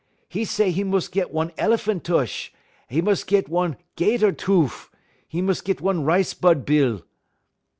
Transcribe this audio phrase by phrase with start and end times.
[0.33, 2.51] 'E say 'e mus' git one el'phan' tush,
[2.89, 4.89] un 'e mus' git one 'gater toof,
[5.31, 7.03] un 'e mus' git one rice bud bill.